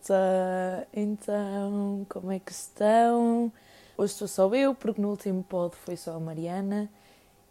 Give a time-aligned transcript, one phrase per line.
[0.00, 0.88] malta!
[0.92, 3.52] Então, como é que estão?
[3.96, 6.88] Hoje sou só eu, porque no último pod foi só a Mariana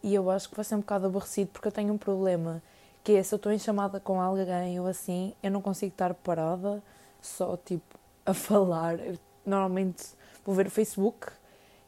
[0.02, 2.62] e eu acho que vai ser um bocado aborrecido porque eu tenho um problema
[3.04, 6.12] que é se eu estou em chamada com alguém ou assim, eu não consigo estar
[6.14, 6.82] parada
[7.20, 8.98] só tipo a falar.
[8.98, 10.04] Eu, normalmente
[10.44, 11.28] vou ver o Facebook,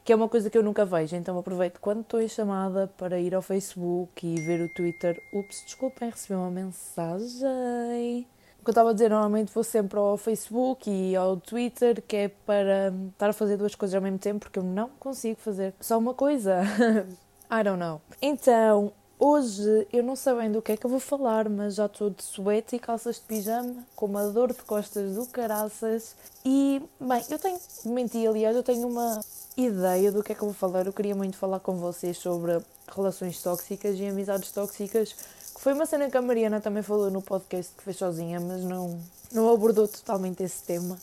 [0.04, 3.18] que é uma coisa que eu nunca vejo, então aproveito quando estou em chamada para
[3.20, 5.20] ir ao Facebook e ver o Twitter.
[5.32, 8.26] Ups, desculpem, recebi uma mensagem.
[8.62, 12.14] O que eu estava a dizer, normalmente vou sempre ao Facebook e ao Twitter, que
[12.14, 15.74] é para estar a fazer duas coisas ao mesmo tempo, porque eu não consigo fazer
[15.80, 16.62] só uma coisa.
[17.50, 18.00] I don't know.
[18.22, 21.86] Então, hoje eu não sei bem do que é que eu vou falar, mas já
[21.86, 26.14] estou de suéte e calças de pijama, com uma dor de costas do caraças.
[26.44, 29.18] E, bem, eu tenho, menti, aliás, eu tenho uma
[29.56, 30.86] ideia do que é que eu vou falar.
[30.86, 32.60] Eu queria muito falar com vocês sobre
[32.94, 35.16] relações tóxicas e amizades tóxicas
[35.62, 38.98] foi uma cena que a Mariana também falou no podcast que fez sozinha, mas não,
[39.30, 40.98] não abordou totalmente esse tema.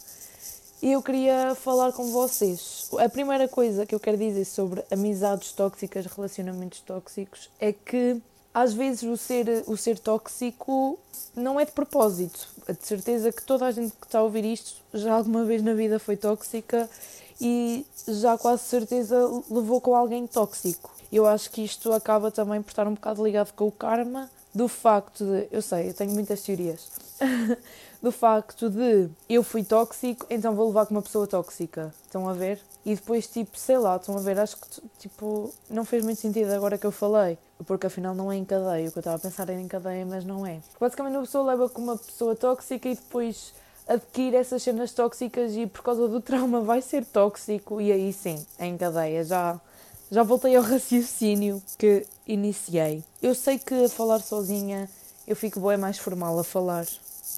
[0.81, 2.89] E eu queria falar com vocês.
[2.99, 8.21] A primeira coisa que eu quero dizer sobre amizades tóxicas, relacionamentos tóxicos, é que
[8.53, 10.99] às vezes o ser, o ser tóxico
[11.33, 12.45] não é de propósito.
[12.67, 15.73] De certeza que toda a gente que está a ouvir isto já alguma vez na
[15.73, 16.89] vida foi tóxica
[17.39, 19.17] e já quase certeza
[19.49, 20.93] levou com alguém tóxico.
[21.09, 24.67] Eu acho que isto acaba também por estar um bocado ligado com o karma do
[24.67, 25.47] facto de.
[25.51, 26.89] Eu sei, eu tenho muitas teorias.
[28.01, 31.93] do facto de eu fui tóxico, então vou levar com uma pessoa tóxica.
[32.05, 32.59] Estão a ver?
[32.85, 34.39] E depois, tipo, sei lá, estão a ver?
[34.39, 37.37] Acho que, tipo, não fez muito sentido agora que eu falei.
[37.65, 38.87] Porque afinal não é em cadeia.
[38.87, 40.59] O que eu estava a pensar era em cadeia, mas não é.
[40.79, 43.53] Basicamente, uma pessoa leva com uma pessoa tóxica e depois
[43.87, 47.81] adquire essas cenas tóxicas e por causa do trauma vai ser tóxico.
[47.81, 49.23] E aí sim, é em cadeia.
[49.25, 49.59] Já
[50.11, 53.03] já voltei ao raciocínio que iniciei.
[53.21, 54.89] Eu sei que a falar sozinha
[55.27, 56.85] eu fico bem mais formal a falar.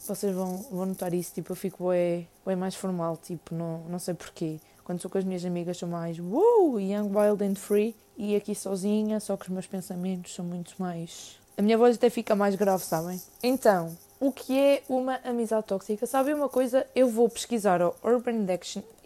[0.08, 4.00] Vocês vão, vão notar isso, tipo, eu fico bem, bem mais formal, tipo, não, não
[4.00, 4.60] sei porquê.
[4.86, 7.96] Quando sou com as minhas amigas sou mais wow, young, wild and free.
[8.18, 11.40] E aqui sozinha, só que os meus pensamentos são muito mais...
[11.58, 13.22] A minha voz até fica mais grave, sabem?
[13.44, 16.06] Então, o que é uma amizade tóxica?
[16.06, 16.88] Sabem uma coisa?
[16.96, 18.46] Eu vou pesquisar o Urban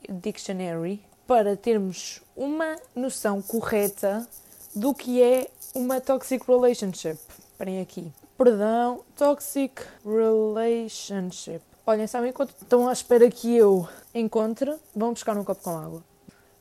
[0.10, 4.28] Dictionary para termos uma noção correta
[4.76, 7.18] do que é uma toxic relationship.
[7.52, 8.12] Esperem aqui.
[8.38, 11.62] Perdão, toxic relationship.
[11.88, 16.04] Olhem, sabem enquanto estão à espera que eu encontre, vão buscar um copo com água.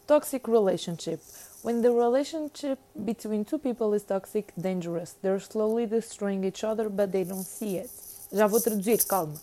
[0.06, 1.20] Toxic relationship.
[1.64, 5.16] When the relationship between two people is toxic, dangerous.
[5.22, 7.90] They're slowly destroying each other, but they don't see it.
[8.30, 9.34] Já vou traduzir, calma.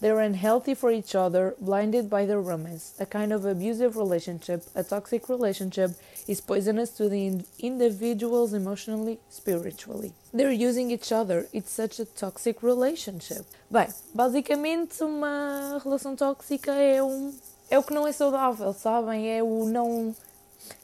[0.00, 2.94] They're unhealthy for each other, blinded by their romance.
[2.98, 5.90] A kind of abusive relationship, a toxic relationship,
[6.26, 10.14] is poisonous to the individuals emotionally, spiritually.
[10.32, 11.48] They're using each other.
[11.52, 13.44] It's such a toxic relationship.
[13.70, 17.34] Bem, basicamente uma relação tóxica é um
[17.70, 19.30] é o que não é saudável, sabem?
[19.30, 20.16] É o não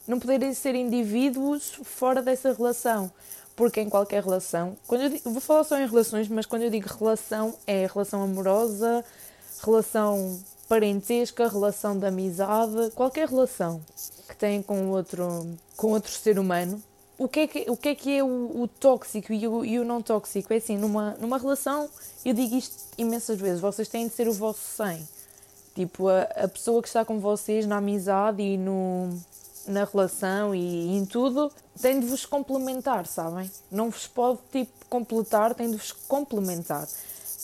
[0.06, 3.10] não poderem ser indivíduos fora dessa relação
[3.56, 6.70] porque em qualquer relação, quando eu digo, vou falar só em relações, mas quando eu
[6.70, 9.02] digo relação, é relação amorosa,
[9.64, 13.80] relação parentesca, relação de amizade, qualquer relação
[14.28, 16.82] que tem com outro, com outro ser humano.
[17.18, 19.78] O que é que, o que, é, que é o, o tóxico e o, e
[19.78, 20.52] o não tóxico?
[20.52, 21.88] É assim, numa, numa relação,
[22.22, 25.08] eu digo isto imensas vezes, vocês têm de ser o vosso 100.
[25.74, 29.18] Tipo, a, a pessoa que está com vocês na amizade e no,
[29.66, 31.50] na relação e em tudo,
[31.80, 33.50] tem de vos complementar, sabem?
[33.70, 36.86] Não vos pode tipo completar, tem de vos complementar.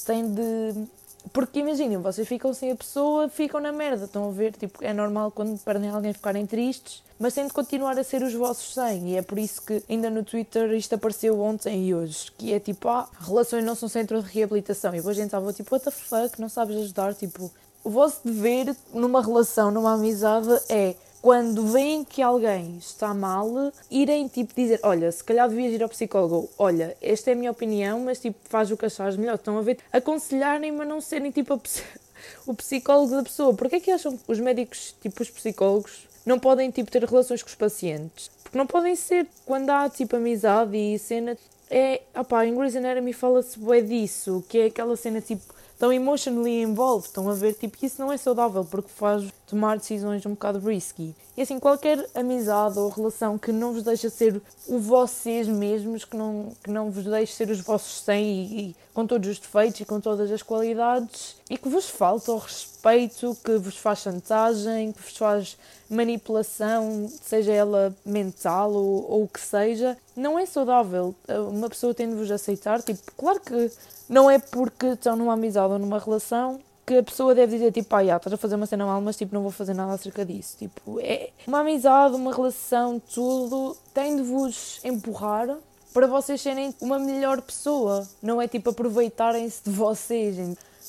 [0.05, 0.87] Tem de.
[1.33, 4.55] Porque imaginem, vocês ficam sem a pessoa, ficam na merda, estão a ver?
[4.55, 8.35] Tipo, é normal quando perdem alguém ficarem tristes, mas têm de continuar a ser os
[8.35, 9.11] vossos 100.
[9.11, 12.59] E é por isso que ainda no Twitter isto apareceu ontem e hoje, que é
[12.59, 14.93] tipo, ah, relações não são centro de reabilitação.
[14.93, 17.15] E depois a gente estava tipo, what the fuck, não sabes ajudar?
[17.15, 17.53] Tipo,
[17.85, 24.27] o vosso dever numa relação, numa amizade é quando veem que alguém está mal, irem
[24.27, 28.01] tipo dizer: Olha, se calhar devias ir ao psicólogo, olha, esta é a minha opinião,
[28.01, 29.37] mas tipo faz o que achares melhor.
[29.37, 29.79] Estão a ver?
[29.93, 31.55] Aconselharem, mas não serem tipo
[32.45, 33.55] o psicólogo da pessoa.
[33.55, 37.41] Porquê é que acham que os médicos, tipo os psicólogos, não podem tipo ter relações
[37.41, 38.29] com os pacientes?
[38.43, 41.39] Porque não podem ser quando há tipo amizade e cena.
[41.71, 45.43] É, opá, em Grey's Anatomy fala-se bem disso, que é aquela cena tipo
[45.83, 50.25] tão emotionally involved, estão a ver, tipo, isso não é saudável porque faz tomar decisões
[50.25, 51.13] um bocado risky.
[51.37, 56.17] E assim, qualquer amizade ou relação que não vos deixa ser o vocês mesmos, que
[56.17, 59.81] não, que não vos deixe ser os vossos 100 e, e com todos os defeitos
[59.81, 64.93] e com todas as qualidades e que vos falta o respeito, que vos faz chantagem,
[64.93, 65.57] que vos faz
[65.91, 71.13] manipulação, seja ela mental ou, ou o que seja, não é saudável.
[71.51, 73.71] Uma pessoa tem de vos aceitar, tipo, claro que
[74.13, 77.95] não é porque estão numa amizade ou numa relação que a pessoa deve dizer, tipo,
[77.97, 80.23] ah, já, estás a fazer uma cena mal, mas tipo, não vou fazer nada acerca
[80.23, 80.59] disso.
[80.59, 85.57] Tipo, é uma amizade, uma relação, tudo tem de vos empurrar
[85.95, 88.07] para vocês serem uma melhor pessoa.
[88.21, 90.37] Não é tipo aproveitarem-se de vocês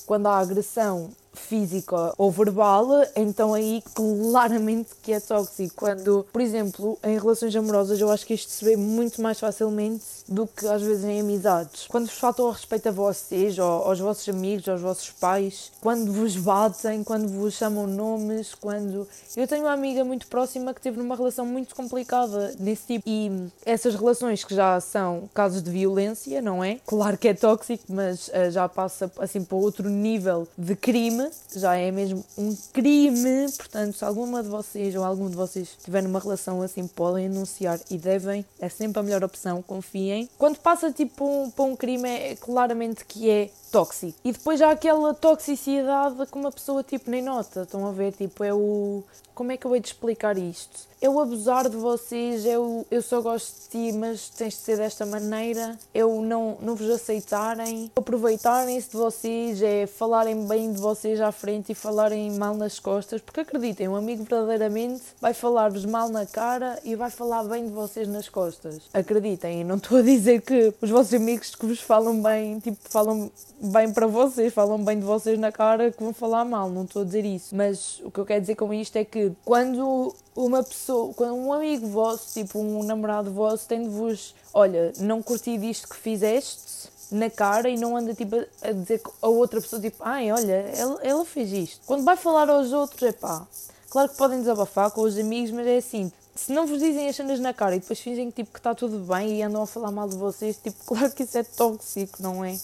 [0.04, 2.86] quando há agressão física ou verbal,
[3.16, 5.74] então aí claramente que é tóxico.
[5.76, 10.04] Quando, por exemplo, em relações amorosas, eu acho que isto se vê muito mais facilmente
[10.28, 11.86] do que às vezes em amizades.
[11.88, 16.36] Quando vos faltam respeito a vocês, ou aos vossos amigos, aos vossos pais, quando vos
[16.36, 19.06] batem, quando vos chamam nomes, quando.
[19.36, 23.08] Eu tenho uma amiga muito próxima que teve numa relação muito complicada nesse tipo.
[23.08, 26.78] E essas relações que já são casos de violência, não é?
[26.86, 31.23] Claro que é tóxico, mas uh, já passa assim para outro nível de crime,
[31.54, 33.50] já é mesmo um crime.
[33.56, 37.78] Portanto, se alguma de vocês ou algum de vocês tiver numa relação assim, podem anunciar
[37.90, 42.08] e devem, é sempre a melhor opção, confiem quando passa tipo um, para um crime,
[42.08, 44.18] é claramente que é tóxico.
[44.24, 47.62] E depois há aquela toxicidade que uma pessoa tipo nem nota.
[47.62, 48.12] Estão a ver?
[48.12, 49.02] Tipo, é o.
[49.34, 50.86] Como é que eu de explicar isto?
[51.06, 55.04] O abusar de vocês, o eu só gosto de ti, mas tens de ser desta
[55.04, 61.30] maneira, o não, não vos aceitarem, aproveitarem-se de vocês, é falarem bem de vocês à
[61.30, 66.24] frente e falarem mal nas costas, porque acreditem, um amigo verdadeiramente vai falar-vos mal na
[66.24, 68.82] cara e vai falar bem de vocês nas costas.
[68.92, 73.30] Acreditem, não estou a dizer que os vossos amigos que vos falam bem, tipo, falam
[73.60, 77.02] bem para vocês, falam bem de vocês na cara que vão falar mal, não estou
[77.02, 77.54] a dizer isso.
[77.54, 81.52] Mas o que eu quero dizer com isto é que quando uma pessoa, quando um
[81.52, 86.88] amigo vosso, tipo um namorado vosso, tem de vos, olha, não curti disto que fizeste
[87.10, 91.00] na cara e não anda tipo a dizer a outra pessoa tipo, ai, olha, ela,
[91.02, 91.80] ela fez isto.
[91.86, 93.46] Quando vai falar aos outros, é pá,
[93.88, 97.16] claro que podem desabafar com os amigos, mas é assim, se não vos dizem as
[97.16, 99.90] cenas na cara e depois fingem tipo, que está tudo bem e andam a falar
[99.90, 102.56] mal de vocês, tipo, claro que isso é tóxico, não é?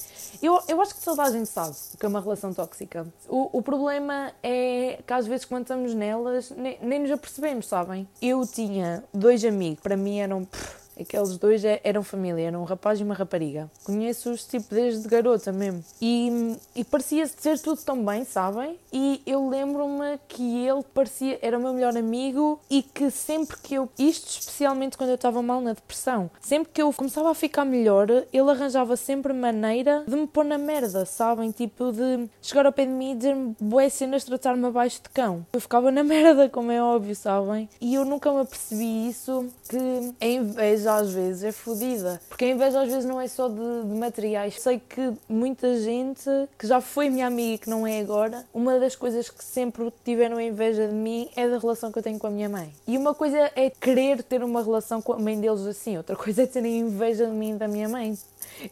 [0.42, 3.06] Eu, eu acho que toda a gente sabe o que é uma relação tóxica.
[3.28, 8.08] O, o problema é que às vezes quando estamos nelas nem, nem nos apercebemos, sabem?
[8.20, 10.44] Eu tinha dois amigos, para mim eram.
[10.44, 13.70] Pff, Aqueles dois é, eram família, eram um rapaz e uma rapariga.
[13.84, 15.82] Conheço-os tipo desde garota mesmo.
[16.00, 18.78] E, e parecia ser tudo tão bem, sabem?
[18.92, 23.74] E eu lembro-me que ele parecia, era o meu melhor amigo e que sempre que
[23.74, 27.64] eu, isto especialmente quando eu estava mal na depressão, sempre que eu começava a ficar
[27.64, 31.50] melhor, ele arranjava sempre maneira de me pôr na merda, sabem?
[31.50, 35.46] Tipo de chegar ao pé de mim e dizer-me boas cenas, tratar-me abaixo de cão.
[35.52, 37.68] Eu ficava na merda, como é óbvio, sabem?
[37.80, 42.20] E eu nunca me apercebi isso, que a inveja às vezes é fodida.
[42.28, 44.60] Porque a inveja às vezes não é só de, de, materiais.
[44.60, 46.28] Sei que muita gente
[46.58, 49.92] que já foi minha amiga e que não é agora, uma das coisas que sempre
[50.04, 52.72] tiveram inveja de mim é da relação que eu tenho com a minha mãe.
[52.86, 56.42] E uma coisa é querer ter uma relação com a mãe deles assim, outra coisa
[56.42, 58.16] é terem inveja de mim e da minha mãe.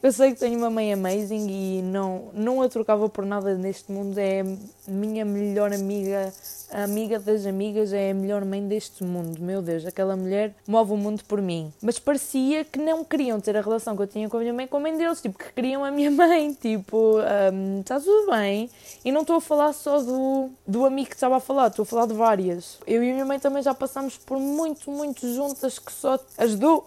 [0.03, 3.91] Eu sei que tenho uma mãe amazing e não, não a trocava por nada neste
[3.91, 4.19] mundo.
[4.19, 4.45] É
[4.87, 6.33] minha melhor amiga,
[6.71, 9.41] a amiga das amigas, é a melhor mãe deste mundo.
[9.41, 11.73] Meu Deus, aquela mulher move o mundo por mim.
[11.83, 14.67] Mas parecia que não queriam ter a relação que eu tinha com a minha mãe
[14.67, 15.21] com a mãe deles.
[15.21, 16.53] Tipo, que queriam a minha mãe.
[16.55, 17.17] Tipo,
[17.53, 18.71] um, está tudo bem.
[19.05, 21.87] E não estou a falar só do, do amigo que estava a falar, estou a
[21.87, 22.79] falar de várias.
[22.87, 26.87] Eu e a minha mãe também já passamos por muito, muito juntas que só ajudou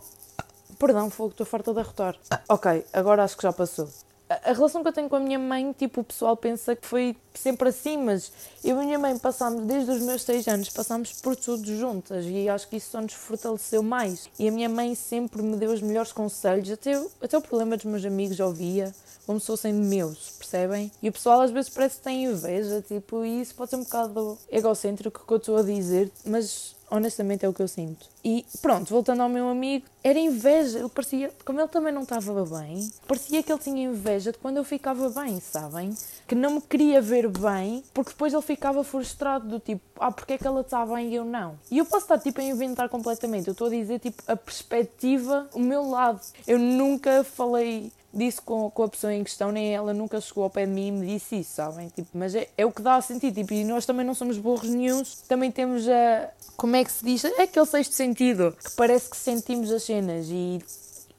[0.82, 2.18] Perdão, fogo, estou farta de arrotar.
[2.50, 3.88] Ok, agora acho que já passou.
[4.28, 7.16] A, relação que eu tenho com a minha mãe, tipo, o pessoal pensa que foi
[7.36, 8.32] sempre assim, mas
[8.64, 12.26] eu e a minha mãe passámos, desde os meus seis anos, passámos por tudo juntas
[12.26, 14.28] e acho que isso só nos fortaleceu mais.
[14.40, 17.86] E a minha mãe sempre me deu os melhores conselhos, até, até o problema dos
[17.86, 18.92] meus amigos ouvia,
[19.28, 20.92] como se fossem meus, percebem?
[21.00, 23.84] E o pessoal às vezes parece que tem inveja, tipo, e isso pode ser um
[23.84, 28.06] bocado egocêntrico que eu estou a dizer, mas honestamente é o que eu sinto.
[28.24, 30.80] E pronto, voltando ao meu amigo, era inveja.
[30.80, 34.58] Ele parecia, como ele também não estava bem, parecia que ele tinha inveja de quando
[34.58, 35.96] eu ficava bem, sabem?
[36.28, 40.34] Que não me queria ver bem, porque depois ele ficava frustrado do tipo, ah, porque
[40.34, 41.58] é que ela está bem e eu não?
[41.72, 43.48] E eu posso estar tipo a inventar completamente.
[43.48, 46.20] Eu estou a dizer tipo a perspectiva, o meu lado.
[46.46, 50.50] Eu nunca falei disse com, com a pessoa em questão, nem ela nunca chegou ao
[50.50, 51.88] pé de mim e me disse isso, sabem?
[51.90, 54.38] Tipo, mas é, é o que dá a sentir, tipo, e nós também não somos
[54.38, 56.30] burros nenhums, também temos a.
[56.58, 57.24] Como é que se diz?
[57.24, 60.60] É aquele sexto sentido, que parece que sentimos as cenas e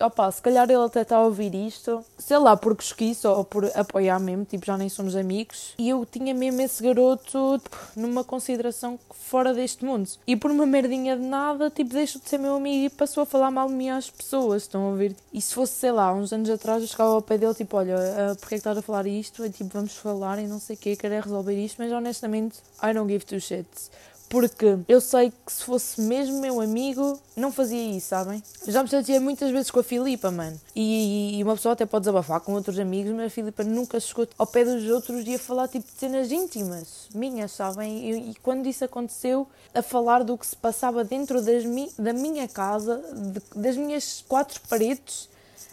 [0.02, 3.64] opa, se calhar ele até está a ouvir isto, sei lá, por cosquice ou por
[3.74, 5.74] apoiar mesmo, tipo, já nem somos amigos.
[5.78, 10.08] E eu tinha mesmo esse garoto tipo, numa consideração fora deste mundo.
[10.26, 13.26] E por uma merdinha de nada, tipo, deixou de ser meu amigo e passou a
[13.26, 15.16] falar mal de mim às pessoas, estão a ouvir?
[15.32, 17.96] E se fosse, sei lá, uns anos atrás, eu chegava ao pé dele, tipo, olha,
[17.96, 19.44] uh, é que estás a falar isto?
[19.44, 22.92] E, tipo, vamos falar e não sei o quê, querer resolver isto, mas honestamente, I
[22.92, 23.90] don't give two shits
[24.32, 28.42] porque eu sei que se fosse mesmo meu amigo, não fazia isso, sabem?
[28.66, 30.58] Já me chateei muitas vezes com a Filipa, mano.
[30.74, 34.34] E, e, uma pessoa até pode desabafar com outros amigos, mas a Filipa nunca escuta
[34.38, 38.10] ao pé dos outros e a falar tipo de cenas íntimas, minhas, sabem?
[38.10, 42.14] E, e quando isso aconteceu, a falar do que se passava dentro das mi da
[42.14, 45.28] minha casa, de, das minhas quatro paredes,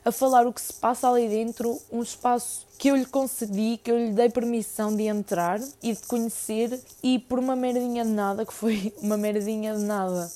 [0.09, 3.91] a falar o que se passa ali dentro, um espaço que eu lhe concedi, que
[3.91, 8.45] eu lhe dei permissão de entrar e de conhecer, e por uma merdinha de nada,
[8.45, 10.31] que foi uma merdinha de nada,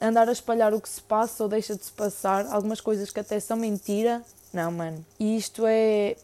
[0.00, 3.20] andar a espalhar o que se passa ou deixa de se passar, algumas coisas que
[3.20, 4.22] até são mentira.
[4.52, 5.04] Não, mano.
[5.18, 6.16] E isto é.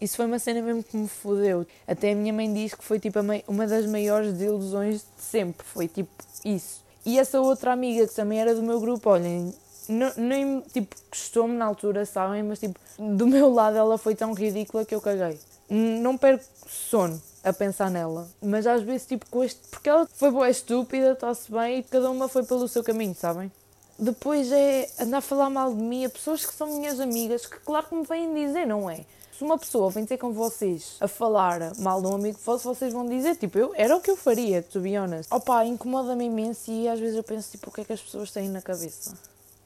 [0.00, 1.66] isso foi uma cena mesmo que me fodeu.
[1.86, 5.64] Até a minha mãe diz que foi tipo uma das maiores desilusões de sempre.
[5.64, 6.10] Foi tipo
[6.44, 6.82] isso.
[7.04, 9.54] E essa outra amiga que também era do meu grupo, olhem,
[9.88, 12.42] nem tipo gostou-me na altura, sabem?
[12.42, 15.38] Mas tipo, do meu lado ela foi tão ridícula que eu caguei.
[15.68, 19.60] Não perco sono a pensar nela, mas às vezes tipo com este.
[19.70, 23.50] Porque ela foi boa estúpida, está-se bem e cada uma foi pelo seu caminho, sabem?
[23.98, 27.58] Depois é andar a falar mal de mim a pessoas que são minhas amigas, que
[27.60, 29.04] claro que me vêm dizer, não é?
[29.36, 32.92] Se uma pessoa vem ter com vocês a falar mal de um amigo vosso, vocês
[32.92, 35.32] vão dizer, tipo, eu, era o que eu faria, to be honest.
[35.32, 38.32] Opa, incomoda-me imenso e às vezes eu penso, tipo, o que é que as pessoas
[38.32, 39.14] têm na cabeça?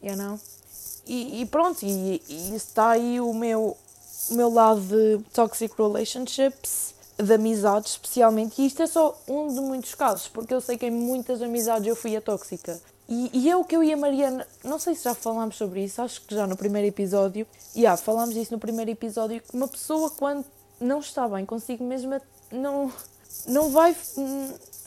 [0.02, 0.38] You know?
[1.06, 3.76] E, e pronto, e, e está aí o meu,
[4.30, 9.60] o meu lado de toxic relationships, de amizades especialmente, e isto é só um de
[9.60, 12.80] muitos casos, porque eu sei que em muitas amizades eu fui a tóxica.
[13.08, 16.00] E, e eu que eu e a Mariana, não sei se já falámos sobre isso,
[16.00, 19.68] acho que já no primeiro episódio, e yeah, falámos isso no primeiro episódio, que uma
[19.68, 20.44] pessoa quando
[20.80, 22.92] não está bem consigo mesma, não,
[23.46, 23.94] não vai,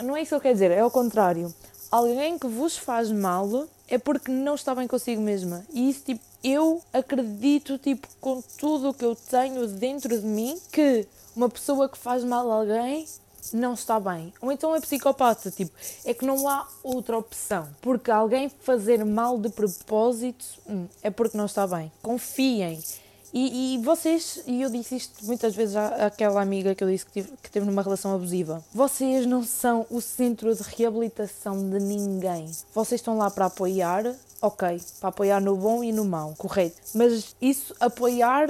[0.04, 1.54] não é isso que eu quero dizer, é ao contrário.
[1.92, 5.66] Alguém que vos faz mal é porque não está bem consigo mesma.
[5.74, 10.60] E isso, tipo, eu acredito, tipo, com tudo o que eu tenho dentro de mim,
[10.72, 13.06] que uma pessoa que faz mal a alguém
[13.54, 14.34] não está bem.
[14.42, 15.72] Ou então é psicopata, tipo,
[16.04, 17.68] é que não há outra opção.
[17.82, 20.46] Porque alguém fazer mal de propósito
[21.02, 21.92] é porque não está bem.
[22.02, 22.82] Confiem.
[23.38, 27.06] E, e, vocês, e eu disse isto muitas vezes à, àquela amiga que eu disse
[27.06, 31.78] que, tive, que teve numa relação abusiva, vocês não são o centro de reabilitação de
[31.78, 32.50] ninguém.
[32.74, 34.06] Vocês estão lá para apoiar,
[34.42, 36.78] ok, para apoiar no bom e no mau, correto.
[36.94, 38.48] Mas isso, apoiar,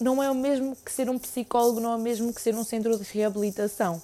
[0.00, 2.62] não é o mesmo que ser um psicólogo, não é o mesmo que ser um
[2.62, 4.00] centro de reabilitação.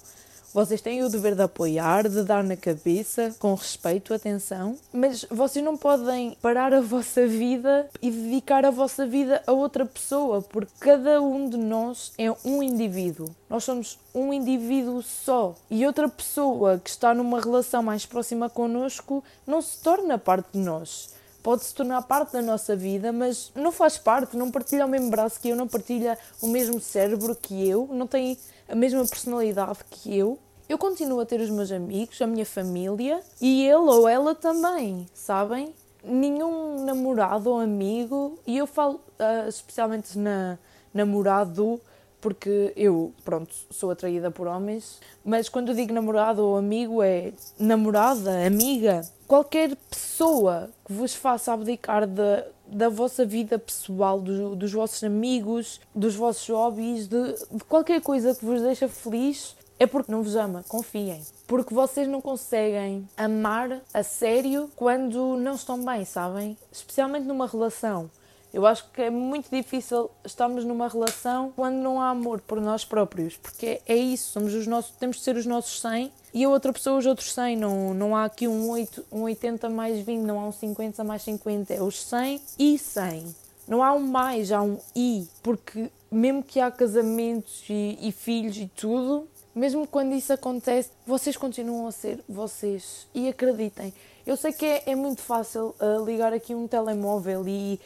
[0.55, 5.65] Vocês têm o dever de apoiar, de dar na cabeça, com respeito, atenção, mas vocês
[5.65, 10.71] não podem parar a vossa vida e dedicar a vossa vida a outra pessoa, porque
[10.79, 13.35] cada um de nós é um indivíduo.
[13.49, 19.21] Nós somos um indivíduo só e outra pessoa que está numa relação mais próxima connosco
[19.45, 23.71] não se torna parte de nós pode se tornar parte da nossa vida, mas não
[23.71, 27.69] faz parte, não partilha o mesmo braço que eu, não partilha o mesmo cérebro que
[27.69, 28.35] eu, não tem
[28.67, 30.39] a mesma personalidade que eu.
[30.67, 35.07] Eu continuo a ter os meus amigos, a minha família e ele ou ela também,
[35.13, 35.73] sabem?
[36.03, 40.57] Nenhum namorado ou amigo, e eu falo uh, especialmente na
[40.93, 41.79] namorado,
[42.21, 47.33] porque eu, pronto, sou atraída por homens, mas quando eu digo namorado ou amigo é
[47.59, 54.71] namorada, amiga, qualquer pessoa que vos faça abdicar da, da vossa vida pessoal, do, dos
[54.71, 60.11] vossos amigos, dos vossos hobbies, de, de qualquer coisa que vos deixa feliz, é porque
[60.11, 61.21] não vos ama, confiem.
[61.47, 66.57] Porque vocês não conseguem amar a sério quando não estão bem, sabem?
[66.71, 68.09] Especialmente numa relação.
[68.53, 72.85] Eu acho que é muito difícil estarmos numa relação quando não há amor por nós
[72.85, 76.49] próprios, porque é isso, somos os nossos, temos de ser os nossos 100 e a
[76.49, 77.57] outra pessoa os outros 100.
[77.57, 81.21] Não, não há aqui um, 8, um 80 mais 20, não há um 50 mais
[81.23, 83.35] 50, é os 100 e 100.
[83.67, 88.55] Não há um mais, há um i, porque mesmo que há casamentos e, e filhos
[88.55, 93.07] e tudo, mesmo quando isso acontece, vocês continuam a ser vocês.
[93.13, 93.93] E acreditem,
[94.27, 97.79] eu sei que é, é muito fácil uh, ligar aqui um telemóvel e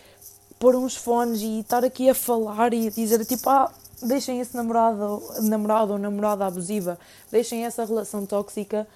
[0.58, 3.72] pôr uns fones e estar aqui a falar e dizer tipo, ah,
[4.02, 6.98] deixem esse namorado, namorado ou namorada abusiva,
[7.32, 8.88] deixem essa relação tóxica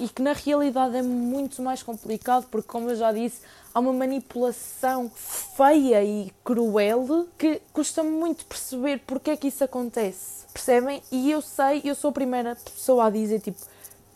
[0.00, 3.40] e que na realidade é muito mais complicado porque, como eu já disse,
[3.74, 10.46] há uma manipulação feia e cruel que custa muito perceber porque é que isso acontece.
[10.52, 11.02] Percebem?
[11.12, 13.60] E eu sei, eu sou a primeira pessoa a dizer, tipo,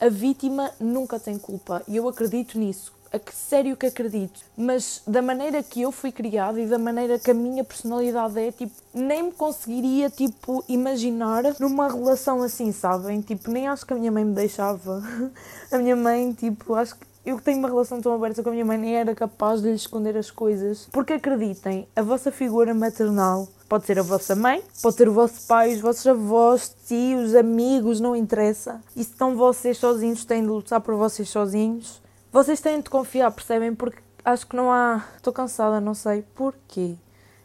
[0.01, 1.83] a vítima nunca tem culpa.
[1.87, 2.93] E eu acredito nisso.
[3.13, 4.41] A que sério que acredito.
[4.57, 8.51] Mas da maneira que eu fui criada e da maneira que a minha personalidade é,
[8.51, 13.21] tipo, nem me conseguiria, tipo, imaginar numa relação assim, sabem?
[13.21, 15.03] Tipo, nem acho que a minha mãe me deixava.
[15.71, 18.65] a minha mãe, tipo, acho que eu tenho uma relação tão aberta com a minha
[18.65, 20.89] mãe, nem era capaz de lhe esconder as coisas.
[20.91, 25.47] Porque acreditem, a vossa figura maternal Pode ser a vossa mãe, pode ser o vosso
[25.47, 28.83] pai, os vossos avós, tios, amigos, não interessa.
[28.95, 32.02] E se estão vocês sozinhos, têm de lutar por vocês sozinhos.
[32.33, 33.75] Vocês têm de confiar, percebem?
[33.75, 35.07] Porque acho que não há.
[35.17, 36.97] Estou cansada, não sei porquê.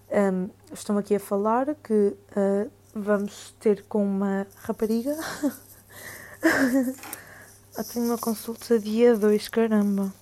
[0.09, 5.13] Um, estão aqui a falar que uh, vamos ter com uma rapariga.
[7.77, 10.13] Eu tenho uma consulta dia 2, caramba.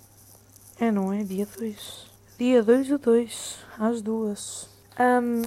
[0.79, 1.23] É, não é?
[1.23, 2.09] Dia 2.
[2.39, 4.67] Dia 2 ou 2, às duas.
[4.99, 5.43] Um,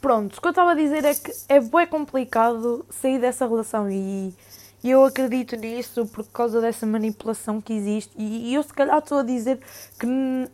[0.00, 3.90] pronto, o que eu estava a dizer é que é bem complicado sair dessa relação
[3.90, 4.32] e,
[4.82, 8.12] e eu acredito nisso por causa dessa manipulação que existe.
[8.16, 9.60] E, eu, se calhar, estou a dizer
[9.98, 10.06] que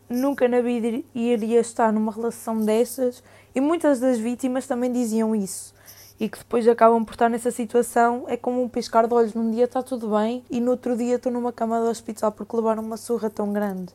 [0.09, 3.23] nunca na vida iria estar numa relação dessas,
[3.55, 5.75] e muitas das vítimas também diziam isso.
[6.19, 9.35] E que depois acabam por estar nessa situação, é como um piscar de olhos.
[9.35, 12.57] Num dia está tudo bem e no outro dia estou numa cama do hospital porque
[12.57, 13.93] levaram uma surra tão grande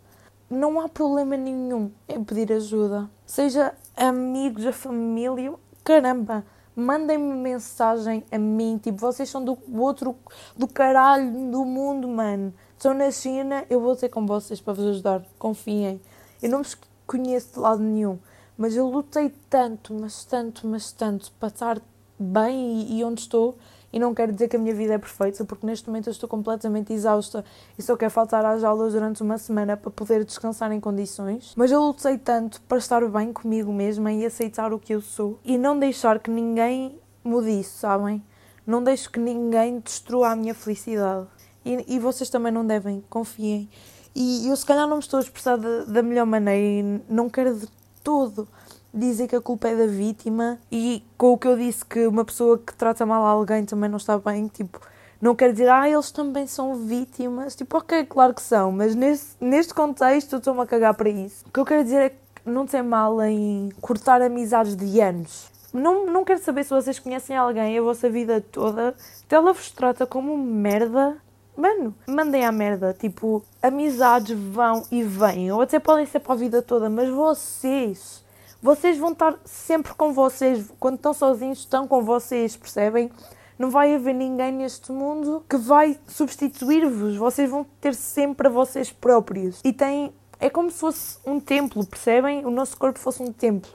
[0.52, 3.10] não há problema nenhum em pedir ajuda.
[3.26, 6.44] Seja amigos, a família, caramba,
[6.76, 10.16] mandem-me mensagem a mim, tipo, vocês são do outro,
[10.56, 12.54] do caralho do mundo, mano.
[12.76, 16.02] Estão na China, eu vou ter com vocês para vos ajudar, confiem.
[16.42, 18.18] Eu não vos conheço de lado nenhum,
[18.58, 21.82] mas eu lutei tanto, mas tanto, mas tanto para estar
[22.18, 23.56] bem e, e onde estou
[23.94, 26.28] e não quero dizer que a minha vida é perfeita, porque neste momento eu estou
[26.30, 27.44] completamente exausta
[27.78, 31.54] e só quero faltar às aulas durante uma semana para poder descansar em condições.
[31.56, 35.40] Mas eu lutei tanto para estar bem comigo mesma e aceitar o que eu sou
[35.44, 38.24] e não deixar que ninguém mude isso, sabem?
[38.66, 41.28] Não deixo que ninguém destrua a minha felicidade.
[41.66, 43.70] E, e vocês também não devem, confiem.
[44.16, 47.30] E eu se calhar não me estou a expressar da, da melhor maneira e não
[47.30, 47.68] quero de
[48.04, 48.48] todo
[48.94, 52.26] dizer que a culpa é da vítima e com o que eu disse que uma
[52.26, 54.80] pessoa que trata mal alguém também não está bem, tipo,
[55.22, 57.56] não quer dizer, ah, eles também são vítimas.
[57.56, 61.46] Tipo, ok, claro que são, mas neste, neste contexto eu estou-me a cagar para isso.
[61.48, 65.52] O que eu quero dizer é que não tem mal em cortar amizades de anos.
[65.72, 69.72] Não, não quero saber se vocês conhecem alguém a vossa vida toda, se ela vos
[69.72, 71.16] trata como merda.
[71.56, 72.94] Mano, mandem a merda.
[73.00, 78.24] Tipo, amizades vão e vêm, ou até podem ser para a vida toda, mas vocês
[78.62, 80.66] vocês vão estar sempre com vocês.
[80.80, 83.12] Quando estão sozinhos, estão com vocês, percebem?
[83.58, 87.16] Não vai haver ninguém neste mundo que vai substituir-vos.
[87.16, 89.60] Vocês vão ter sempre a vocês próprios.
[89.64, 90.14] E tem.
[90.40, 92.46] É como se fosse um templo, percebem?
[92.46, 93.72] O nosso corpo fosse um templo.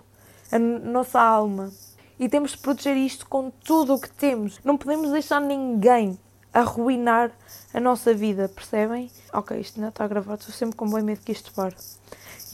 [0.50, 1.72] A nossa alma.
[2.18, 4.60] E temos de proteger isto com tudo o que temos.
[4.64, 6.18] Não podemos deixar ninguém
[6.52, 7.30] arruinar
[7.74, 9.10] a nossa vida, percebem?
[9.32, 11.76] Ok, isto ainda está a gravar, estou sempre com bem medo que isto pare.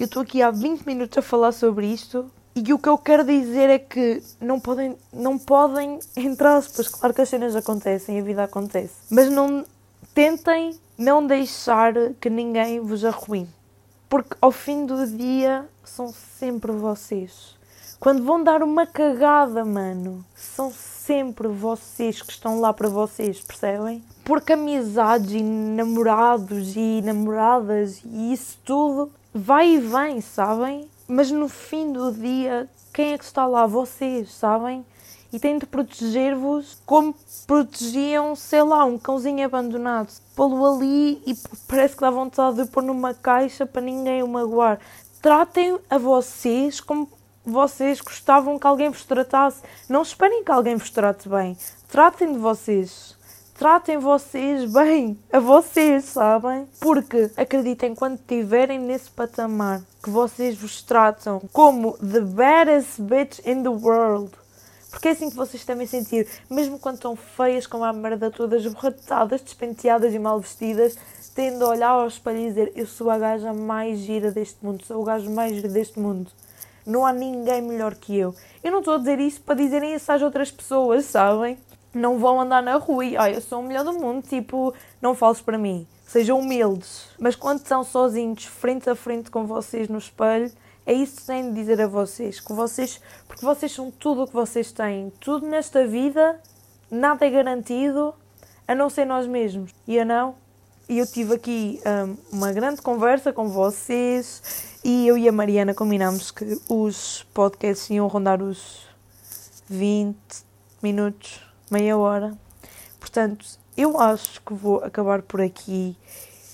[0.00, 3.24] Eu estou aqui há 20 minutos a falar sobre isto e o que eu quero
[3.24, 8.22] dizer é que não podem, não podem, entre aspas, claro que as cenas acontecem, a
[8.22, 9.64] vida acontece, mas não
[10.14, 13.48] tentem não deixar que ninguém vos arruine.
[14.08, 17.56] Porque ao fim do dia são sempre vocês.
[17.98, 24.02] Quando vão dar uma cagada, mano, são sempre vocês que estão lá para vocês, percebem?
[24.24, 30.88] Porque amizades e namorados e namoradas e isso tudo vai e vem, sabem?
[31.08, 33.66] Mas no fim do dia, quem é que está lá?
[33.66, 34.84] Vocês, sabem?
[35.32, 37.14] E têm de proteger-vos como
[37.46, 40.12] protegiam, sei lá, um cãozinho abandonado.
[40.36, 41.34] Pô-lo ali e
[41.66, 44.78] parece que dá vontade de pôr numa caixa para ninguém o magoar.
[45.22, 47.08] Tratem a vocês como
[47.44, 49.62] vocês gostavam que alguém vos tratasse.
[49.88, 51.56] Não esperem que alguém vos trate bem.
[51.88, 53.16] Tratem de vocês
[53.62, 56.66] tratem vocês bem, a vocês, sabem?
[56.80, 63.62] Porque acreditem, quando estiverem nesse patamar que vocês vos tratam como the baddest bitch in
[63.62, 64.32] the world,
[64.90, 68.66] porque é assim que vocês devem sentir, mesmo quando estão feias como a merda todas,
[68.66, 70.98] borratadas, despenteadas e mal vestidas,
[71.32, 74.84] tendo a olhar ao espelho e dizer: Eu sou a gaja mais gira deste mundo,
[74.84, 76.32] sou o gajo mais gira deste mundo.
[76.84, 78.34] Não há ninguém melhor que eu.
[78.64, 81.56] Eu não estou a dizer isso para dizerem isso às outras pessoas, sabem?
[81.94, 85.14] Não vão andar na rua e, ah, eu sou o melhor do mundo, tipo, não
[85.14, 85.86] fales para mim.
[86.06, 87.06] Sejam humildes.
[87.18, 90.50] Mas quando estão sozinhos, frente a frente com vocês no espelho,
[90.84, 92.40] é isso que têm de dizer a vocês.
[92.40, 95.12] Que vocês porque vocês são tudo o que vocês têm.
[95.20, 96.40] Tudo nesta vida,
[96.90, 98.14] nada é garantido,
[98.66, 99.72] a não ser nós mesmos.
[99.86, 100.34] E eu não.
[100.88, 105.72] E eu tive aqui um, uma grande conversa com vocês e eu e a Mariana
[105.72, 108.86] combinámos que os podcasts iam rondar os
[109.68, 110.16] 20
[110.82, 112.36] minutos meia hora.
[113.00, 115.96] Portanto, eu acho que vou acabar por aqui.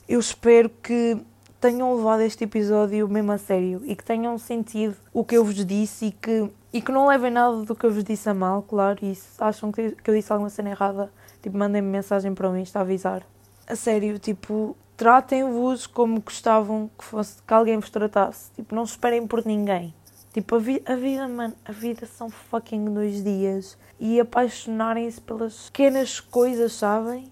[0.09, 1.18] Eu espero que
[1.61, 5.57] tenham levado este episódio mesmo a sério e que tenham sentido o que eu vos
[5.66, 8.62] disse e que, e que não levem nada do que eu vos disse a mal,
[8.62, 9.00] claro.
[9.02, 11.11] E se acham que, eu disse alguma cena errada,
[11.42, 13.26] tipo, mandem-me mensagem para mim, está a avisar.
[13.66, 18.52] A sério, tipo, tratem-vos como gostavam que, fosse, que alguém vos tratasse.
[18.52, 19.92] Tipo, não esperem por ninguém.
[20.38, 23.77] Tipo, a, vi a vida, mano, a vida são fucking dois dias.
[23.98, 27.29] E apaixonarem-se pelas pequenas coisas, sabem?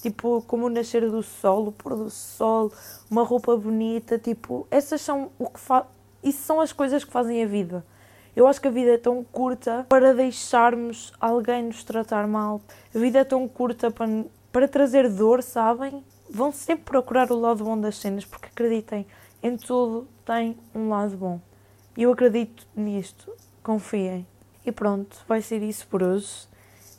[0.00, 2.72] Tipo, como o nascer do sol, o pôr do sol,
[3.10, 5.86] uma roupa bonita, tipo, essas são o que fa...
[6.24, 7.84] Isso são as coisas que fazem a vida.
[8.34, 12.62] Eu acho que a vida é tão curta para deixarmos alguém nos tratar mal.
[12.94, 14.08] A vida é tão curta para,
[14.50, 16.02] para trazer dor, sabem?
[16.30, 19.06] Vão sempre procurar o lado bom das cenas, porque acreditem,
[19.42, 21.38] em tudo tem um lado bom.
[21.96, 23.32] E eu acredito nisto.
[23.62, 24.26] Confiem.
[24.64, 26.46] E pronto, vai ser isso por hoje.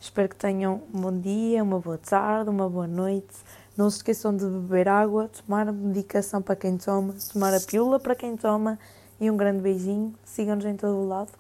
[0.02, 3.36] Espero que tenham um bom dia, uma boa tarde, uma boa noite.
[3.76, 8.16] Não se esqueçam de beber água, tomar medicação para quem toma, tomar a pílula para
[8.16, 8.80] quem toma.
[9.20, 10.16] E um grande beijinho.
[10.24, 11.32] Sigam-nos em todo o lado.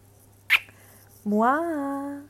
[1.25, 2.27] Moá!